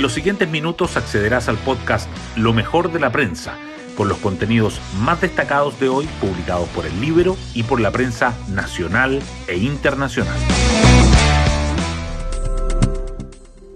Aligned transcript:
En 0.00 0.02
los 0.02 0.14
siguientes 0.14 0.48
minutos 0.48 0.96
accederás 0.96 1.50
al 1.50 1.58
podcast 1.58 2.08
Lo 2.34 2.54
mejor 2.54 2.90
de 2.90 2.98
la 2.98 3.12
prensa, 3.12 3.58
con 3.98 4.08
los 4.08 4.16
contenidos 4.16 4.80
más 5.02 5.20
destacados 5.20 5.78
de 5.78 5.90
hoy 5.90 6.08
publicados 6.22 6.66
por 6.70 6.86
el 6.86 6.98
libro 7.02 7.36
y 7.52 7.64
por 7.64 7.82
la 7.82 7.90
prensa 7.90 8.34
nacional 8.48 9.20
e 9.46 9.58
internacional. 9.58 10.38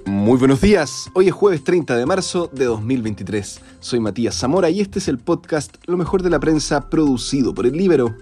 Muy 0.06 0.38
buenos 0.38 0.62
días, 0.62 1.10
hoy 1.12 1.28
es 1.28 1.34
jueves 1.34 1.62
30 1.62 1.94
de 1.94 2.06
marzo 2.06 2.48
de 2.50 2.64
2023. 2.64 3.60
Soy 3.80 4.00
Matías 4.00 4.34
Zamora 4.34 4.70
y 4.70 4.80
este 4.80 5.00
es 5.00 5.08
el 5.08 5.18
podcast 5.18 5.76
Lo 5.84 5.98
mejor 5.98 6.22
de 6.22 6.30
la 6.30 6.40
prensa 6.40 6.88
producido 6.88 7.52
por 7.52 7.66
el 7.66 7.76
Libero 7.76 8.16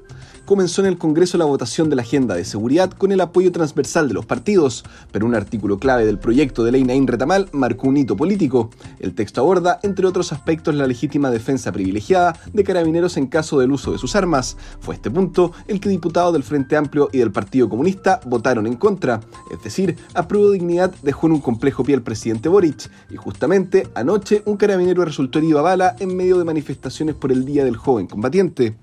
comenzó 0.45 0.83
en 0.83 0.89
el 0.89 0.99
Congreso 0.99 1.39
la 1.39 1.45
votación 1.45 1.89
de 1.89 1.97
la 1.97 2.03
agenda 2.03 2.35
de 2.35 2.45
seguridad 2.45 2.91
con 2.91 3.13
el 3.13 3.21
apoyo 3.21 3.53
transversal 3.53 4.09
de 4.09 4.15
los 4.15 4.27
partidos, 4.27 4.85
pero 5.11 5.27
un 5.27 5.35
artículo 5.35 5.79
clave 5.79 6.05
del 6.05 6.19
proyecto 6.19 6.65
de 6.65 6.73
ley 6.73 6.85
Naín 6.85 7.07
Retamal 7.07 7.49
marcó 7.53 7.89
un 7.89 7.97
hito 7.97 8.17
político. 8.17 8.71
El 9.01 9.15
texto 9.15 9.41
aborda, 9.41 9.79
entre 9.83 10.07
otros 10.07 10.33
aspectos, 10.33 10.75
la 10.75 10.87
legítima 10.87 11.31
defensa 11.31 11.73
privilegiada 11.73 12.39
de 12.53 12.65
carabineros 12.65 13.17
en 13.17 13.27
caso 13.27 13.59
del 13.59 13.73
uso 13.73 13.93
de 13.93 13.99
sus 13.99 14.17
armas. 14.17 14.57
Fue 14.81 14.95
este 14.95 15.11
punto 15.11 15.53
el 15.69 15.81
que 15.81 15.89
diputados 15.89 16.33
del 16.33 16.43
Frente 16.43 16.77
Amplio 16.77 17.09
y 17.13 17.19
del 17.19 17.33
Partido 17.33 17.69
Comunista 17.69 18.21
votaron 18.27 18.67
en 18.67 18.77
contra, 18.77 19.21
es 19.51 19.63
decir, 19.63 19.97
a 20.15 20.29
prueba 20.29 20.49
de 20.49 20.55
dignidad 20.55 20.95
dejó 21.03 21.27
en 21.27 21.35
un 21.35 21.41
complejo 21.41 21.85
pie 21.85 21.95
al 21.95 22.03
presidente 22.03 22.49
Boric, 22.49 22.91
y 23.11 23.17
justamente 23.17 23.89
anoche 23.95 24.43
un 24.47 24.57
carabinero 24.57 25.05
resultó 25.05 25.39
herido 25.39 25.59
a 25.59 25.63
bala 25.63 25.97
en 25.99 26.17
medio 26.17 26.39
de 26.39 26.45
manifestaciones 26.45 27.15
por 27.15 27.33
el 27.33 27.45
Día 27.45 27.65
del 27.65 27.77
Joven 27.77 28.07
Combatiente. 28.07 28.75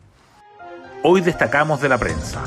Hoy 1.02 1.21
destacamos 1.21 1.80
de 1.80 1.88
la 1.88 1.98
prensa. 1.98 2.44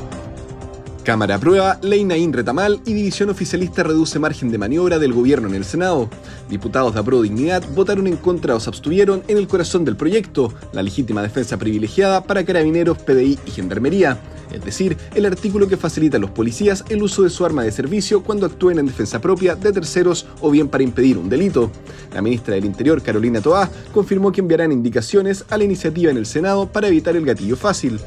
Cámara 1.05 1.35
aprueba, 1.35 1.81
ley 1.83 2.05
Naín 2.05 2.33
Retamal 2.33 2.81
y 2.87 2.93
división 2.93 3.29
oficialista 3.29 3.83
reduce 3.83 4.21
margen 4.21 4.53
de 4.53 4.59
maniobra 4.59 5.01
del 5.01 5.13
gobierno 5.13 5.49
en 5.49 5.57
el 5.57 5.65
Senado. 5.65 6.09
Diputados 6.49 6.95
de 6.95 7.01
Apro 7.01 7.21
Dignidad 7.23 7.65
votaron 7.75 8.07
en 8.07 8.17
contra 8.17 8.55
o 8.55 8.61
se 8.61 8.71
abstuvieron 8.71 9.25
en 9.27 9.37
el 9.37 9.49
corazón 9.49 9.85
del 9.85 9.97
proyecto, 9.97 10.55
la 10.73 10.81
legítima 10.81 11.21
defensa 11.21 11.57
privilegiada 11.57 12.23
para 12.23 12.45
carabineros, 12.45 12.99
PDI 12.99 13.37
y 13.45 13.51
gendarmería. 13.51 14.21
Es 14.53 14.65
decir, 14.65 14.97
el 15.17 15.27
artículo 15.27 15.67
que 15.67 15.77
facilita 15.77 16.19
a 16.19 16.21
los 16.21 16.31
policías 16.31 16.85
el 16.89 17.03
uso 17.03 17.25
de 17.25 17.31
su 17.31 17.45
arma 17.45 17.65
de 17.65 17.73
servicio 17.73 18.23
cuando 18.23 18.47
actúen 18.47 18.79
en 18.79 18.87
defensa 18.87 19.21
propia 19.21 19.57
de 19.57 19.73
terceros 19.73 20.27
o 20.41 20.53
bien 20.53 20.69
para 20.69 20.85
impedir 20.85 21.19
un 21.19 21.29
delito. 21.29 21.73
La 22.15 22.23
ministra 22.23 22.55
del 22.55 22.65
Interior, 22.65 23.03
Carolina 23.03 23.41
Toá, 23.41 23.69
confirmó 23.93 24.31
que 24.31 24.41
enviarán 24.41 24.71
indicaciones 24.71 25.45
a 25.51 25.59
la 25.59 25.65
iniciativa 25.65 26.13
en 26.13 26.17
el 26.17 26.27
Senado 26.27 26.71
para 26.71 26.87
evitar 26.87 27.17
el 27.17 27.25
gatillo 27.25 27.57
fácil. 27.57 27.99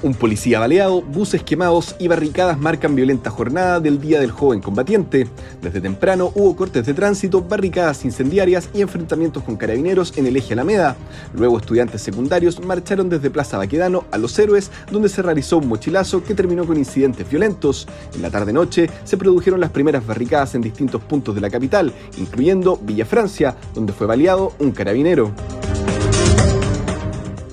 Un 0.00 0.14
policía 0.14 0.60
baleado, 0.60 1.02
buses 1.02 1.42
quemados 1.42 1.96
y 1.98 2.06
barricadas 2.06 2.56
marcan 2.60 2.94
violenta 2.94 3.30
jornada 3.30 3.80
del 3.80 4.00
Día 4.00 4.20
del 4.20 4.30
Joven 4.30 4.60
Combatiente. 4.60 5.26
Desde 5.60 5.80
temprano 5.80 6.30
hubo 6.36 6.54
cortes 6.54 6.86
de 6.86 6.94
tránsito, 6.94 7.42
barricadas 7.42 8.04
incendiarias 8.04 8.70
y 8.72 8.80
enfrentamientos 8.80 9.42
con 9.42 9.56
carabineros 9.56 10.16
en 10.16 10.28
el 10.28 10.36
eje 10.36 10.52
Alameda. 10.52 10.96
Luego 11.34 11.58
estudiantes 11.58 12.00
secundarios 12.00 12.64
marcharon 12.64 13.08
desde 13.08 13.28
Plaza 13.28 13.58
Baquedano 13.58 14.04
a 14.12 14.18
Los 14.18 14.38
Héroes, 14.38 14.70
donde 14.88 15.08
se 15.08 15.20
realizó 15.20 15.58
un 15.58 15.66
mochilazo 15.66 16.22
que 16.22 16.34
terminó 16.34 16.64
con 16.64 16.76
incidentes 16.76 17.28
violentos. 17.28 17.88
En 18.14 18.22
la 18.22 18.30
tarde-noche 18.30 18.88
se 19.02 19.16
produjeron 19.16 19.58
las 19.58 19.70
primeras 19.70 20.06
barricadas 20.06 20.54
en 20.54 20.60
distintos 20.60 21.02
puntos 21.02 21.34
de 21.34 21.40
la 21.40 21.50
capital, 21.50 21.92
incluyendo 22.18 22.78
Villa 22.80 23.04
Francia, 23.04 23.56
donde 23.74 23.92
fue 23.92 24.06
baleado 24.06 24.52
un 24.60 24.70
carabinero. 24.70 25.32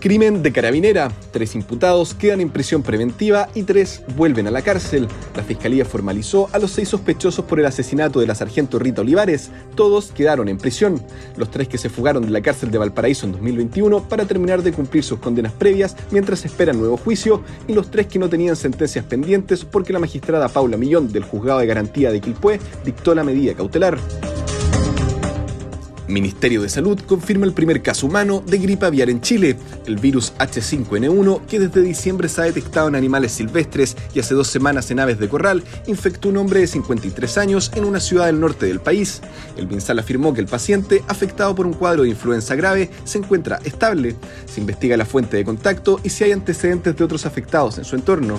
Crimen 0.06 0.44
de 0.44 0.52
carabinera. 0.52 1.12
Tres 1.32 1.56
imputados 1.56 2.14
quedan 2.14 2.40
en 2.40 2.52
prisión 2.52 2.84
preventiva 2.84 3.50
y 3.56 3.64
tres 3.64 4.04
vuelven 4.16 4.46
a 4.46 4.52
la 4.52 4.62
cárcel. 4.62 5.08
La 5.36 5.42
fiscalía 5.42 5.84
formalizó 5.84 6.48
a 6.54 6.60
los 6.60 6.70
seis 6.70 6.90
sospechosos 6.90 7.44
por 7.46 7.60
el 7.60 7.66
asesinato 7.66 8.20
de 8.20 8.28
la 8.28 8.36
sargento 8.36 8.78
Rita 8.78 9.02
Olivares. 9.02 9.50
Todos 9.74 10.12
quedaron 10.12 10.48
en 10.48 10.60
prisión. 10.60 11.02
Los 11.38 11.50
tres 11.50 11.68
que 11.68 11.80
se 11.80 11.90
fugaron 11.90 12.24
de 12.24 12.30
la 12.30 12.44
cárcel 12.44 12.70
de 12.70 12.78
Valparaíso 12.78 13.26
en 13.26 13.32
2021 13.32 14.08
para 14.08 14.26
terminar 14.26 14.62
de 14.62 14.74
cumplir 14.74 15.04
sus 15.04 15.18
condenas 15.18 15.54
previas 15.54 15.96
mientras 16.12 16.46
esperan 16.46 16.78
nuevo 16.78 16.98
juicio 16.98 17.42
y 17.68 17.74
los 17.74 17.90
tres 17.90 18.06
que 18.06 18.20
no 18.20 18.30
tenían 18.30 18.56
sentencias 18.56 19.06
pendientes 19.06 19.66
porque 19.66 19.92
la 19.92 19.98
magistrada 19.98 20.50
Paula 20.50 20.78
Millón 20.78 21.12
del 21.12 21.24
Juzgado 21.24 21.62
de 21.62 21.66
Garantía 21.66 22.12
de 22.12 22.22
Quilpué 22.22 22.60
dictó 22.86 23.16
la 23.16 23.24
medida 23.24 23.56
cautelar. 23.56 23.98
Ministerio 26.08 26.62
de 26.62 26.70
Salud 26.70 27.00
confirma 27.06 27.46
el 27.46 27.54
primer 27.54 27.82
caso 27.82 28.08
humano 28.08 28.44
de 28.46 28.58
gripe 28.58 28.86
aviar 28.86 29.10
en 29.10 29.22
Chile, 29.22 29.58
el 29.86 29.98
virus 29.98 30.34
H5N1 30.38 31.46
que 31.46 31.60
desde 31.60 31.82
diciembre 31.82 32.30
se 32.30 32.42
ha 32.42 32.46
detectado 32.46 32.88
en 32.88 32.96
animales 32.96 33.32
silvestres 33.32 33.96
y 34.14 34.20
hace 34.20 34.34
dos 34.34 34.48
semanas 34.48 34.92
en 34.92 35.00
aves 35.00 35.20
de 35.20 35.30
corral, 35.30 35.64
infectó 35.88 36.30
un 36.30 36.38
hombre 36.38 36.62
de 36.62 36.68
53 36.68 37.38
años 37.38 37.72
en 37.76 37.86
una 37.86 38.00
ciudad 38.00 38.28
del 38.28 38.40
norte 38.40 38.66
del 38.66 38.80
país. 38.80 39.22
El 39.58 39.68
MinSal 39.68 40.00
afirmó 40.00 40.34
que 40.34 40.42
el 40.42 40.48
paciente, 40.48 41.04
afectado 41.08 41.56
por 41.56 41.66
un 41.66 41.74
cuadro 41.74 42.04
de 42.04 42.10
influenza 42.10 42.56
grave, 42.56 42.90
se 43.04 43.18
encuentra 43.18 43.60
estable. 43.64 44.16
Se 44.46 44.60
investiga 44.60 44.98
la 44.98 45.06
fuente 45.06 45.38
de 45.38 45.46
contacto 45.46 46.00
y 46.04 46.10
si 46.10 46.24
hay 46.24 46.32
antecedentes 46.32 46.96
de 46.96 47.04
otros 47.04 47.26
afectados 47.26 47.78
en 47.78 47.86
su 47.86 47.96
entorno. 47.96 48.38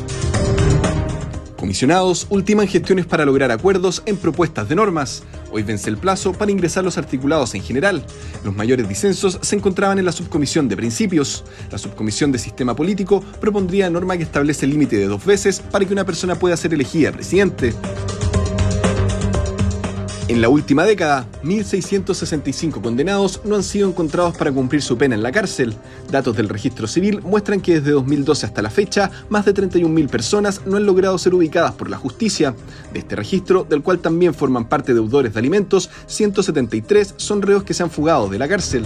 Comisionados 1.57 2.27
ultiman 2.29 2.69
gestiones 2.69 3.07
para 3.07 3.25
lograr 3.25 3.51
acuerdos 3.51 4.03
en 4.05 4.17
propuestas 4.19 4.69
de 4.69 4.75
normas. 4.75 5.23
Hoy 5.51 5.63
vence 5.63 5.89
el 5.89 5.97
plazo 5.97 6.33
para 6.33 6.51
ingresar 6.51 6.85
los 6.85 6.99
articulados 6.99 7.55
en 7.55 7.63
general. 7.63 8.05
Los 8.45 8.55
mayores 8.55 8.89
disensos 8.89 9.39
se 9.41 9.57
encontraban 9.57 9.99
en 9.99 10.05
la 10.05 10.13
subcomisión 10.13 10.69
de 10.69 10.77
principios. 10.77 11.45
La 11.71 11.79
subcomisión 11.79 12.31
de 12.31 12.39
sistema 12.39 12.77
político 12.77 13.23
propondría 13.41 13.89
norma 13.89 14.17
que 14.17 14.25
establece 14.25 14.67
el 14.67 14.73
límite 14.73 14.97
de 14.97 15.07
dos 15.07 15.25
veces 15.25 15.61
para 15.61 15.85
que 15.85 15.93
una 15.93 16.05
persona 16.05 16.35
pueda 16.35 16.57
ser 16.57 16.75
elegida 16.75 17.11
presidente. 17.11 17.75
En 20.29 20.41
la 20.41 20.49
última 20.49 20.85
década, 20.85 21.25
1.665 21.45 22.81
condenados 22.83 23.41
no 23.45 23.55
han 23.55 23.63
sido 23.63 23.89
encontrados 23.89 24.37
para 24.37 24.51
cumplir 24.51 24.83
su 24.83 24.99
pena 24.99 25.15
en 25.15 25.23
la 25.23 25.31
cárcel. 25.31 25.77
Datos 26.11 26.37
del 26.37 26.49
registro 26.49 26.89
civil 26.89 27.21
muestran 27.23 27.61
que 27.61 27.75
desde 27.75 27.93
2012 27.93 28.47
hasta 28.47 28.61
la 28.61 28.71
fecha, 28.71 29.13
más 29.29 29.45
de 29.45 29.55
31.000 29.55 30.09
personas 30.09 30.63
no 30.67 30.79
han 30.79 30.85
logrado 30.85 31.17
ser 31.19 31.33
ubicadas 31.33 31.73
por 31.73 31.89
la 31.89 31.97
justicia. 31.97 32.57
De 32.93 32.99
este 32.99 33.15
registro, 33.15 33.63
del 33.63 33.83
cual 33.83 34.01
también 34.01 34.35
forman 34.35 34.69
parte 34.69 34.95
deudores 34.95 35.33
de 35.33 35.39
alimentos, 35.39 35.91
173 36.09 37.15
son 37.19 37.41
reos 37.41 37.63
que 37.63 37.75
se 37.75 37.85
han 37.85 37.91
fugado 37.91 38.29
de 38.29 38.41
la 38.41 38.49
cárcel. 38.49 38.85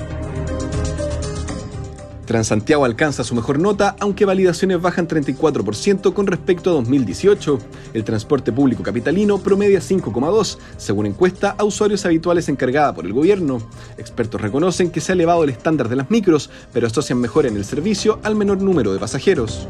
Transantiago 2.30 2.84
alcanza 2.84 3.24
su 3.24 3.34
mejor 3.34 3.58
nota, 3.58 3.96
aunque 3.98 4.24
validaciones 4.24 4.80
bajan 4.80 5.08
34% 5.08 6.12
con 6.12 6.28
respecto 6.28 6.70
a 6.70 6.74
2018. 6.74 7.58
El 7.92 8.04
transporte 8.04 8.52
público 8.52 8.84
capitalino 8.84 9.38
promedia 9.38 9.80
5,2, 9.80 10.56
según 10.76 11.06
encuesta 11.06 11.56
a 11.58 11.64
usuarios 11.64 12.06
habituales 12.06 12.48
encargada 12.48 12.94
por 12.94 13.04
el 13.04 13.12
gobierno. 13.12 13.60
Expertos 13.98 14.40
reconocen 14.40 14.92
que 14.92 15.00
se 15.00 15.10
ha 15.10 15.14
elevado 15.14 15.42
el 15.42 15.50
estándar 15.50 15.88
de 15.88 15.96
las 15.96 16.08
micros, 16.08 16.50
pero 16.72 16.86
asocian 16.86 17.18
mejor 17.18 17.46
en 17.46 17.56
el 17.56 17.64
servicio 17.64 18.20
al 18.22 18.36
menor 18.36 18.62
número 18.62 18.92
de 18.92 19.00
pasajeros. 19.00 19.66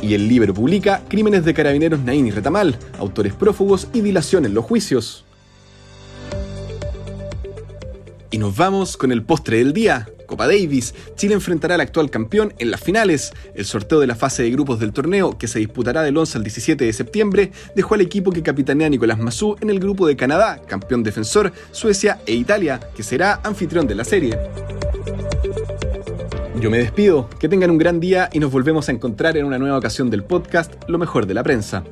Y 0.00 0.14
el 0.14 0.28
libro 0.28 0.54
publica 0.54 1.02
Crímenes 1.08 1.44
de 1.44 1.54
Carabineros 1.54 1.98
Naín 2.02 2.28
y 2.28 2.30
Retamal, 2.30 2.78
autores 3.00 3.34
prófugos 3.34 3.88
y 3.92 4.00
dilación 4.00 4.44
en 4.44 4.54
los 4.54 4.64
juicios. 4.64 5.24
Y 8.30 8.38
nos 8.38 8.56
vamos 8.56 8.96
con 8.96 9.10
el 9.10 9.24
postre 9.24 9.58
del 9.58 9.72
día. 9.72 10.06
Davis, 10.44 10.94
Chile 11.16 11.34
enfrentará 11.34 11.76
al 11.76 11.80
actual 11.80 12.10
campeón 12.10 12.52
en 12.58 12.70
las 12.70 12.80
finales. 12.80 13.32
El 13.54 13.64
sorteo 13.64 14.00
de 14.00 14.06
la 14.06 14.14
fase 14.14 14.42
de 14.42 14.50
grupos 14.50 14.78
del 14.78 14.92
torneo, 14.92 15.38
que 15.38 15.48
se 15.48 15.58
disputará 15.58 16.02
del 16.02 16.16
11 16.16 16.38
al 16.38 16.44
17 16.44 16.84
de 16.84 16.92
septiembre, 16.92 17.52
dejó 17.74 17.94
al 17.94 18.02
equipo 18.02 18.30
que 18.30 18.42
capitanea 18.42 18.90
Nicolás 18.90 19.18
Massú 19.18 19.56
en 19.60 19.70
el 19.70 19.80
grupo 19.80 20.06
de 20.06 20.16
Canadá, 20.16 20.60
campeón 20.66 21.02
defensor, 21.02 21.52
Suecia 21.72 22.20
e 22.26 22.34
Italia, 22.34 22.80
que 22.94 23.02
será 23.02 23.40
anfitrión 23.42 23.86
de 23.86 23.94
la 23.94 24.04
serie. 24.04 24.38
Yo 26.60 26.70
me 26.70 26.78
despido, 26.78 27.28
que 27.38 27.48
tengan 27.48 27.70
un 27.70 27.78
gran 27.78 28.00
día 28.00 28.30
y 28.32 28.38
nos 28.38 28.50
volvemos 28.50 28.88
a 28.88 28.92
encontrar 28.92 29.36
en 29.36 29.44
una 29.44 29.58
nueva 29.58 29.78
ocasión 29.78 30.10
del 30.10 30.24
podcast 30.24 30.74
Lo 30.88 30.98
mejor 30.98 31.26
de 31.26 31.34
la 31.34 31.42
prensa. 31.42 31.84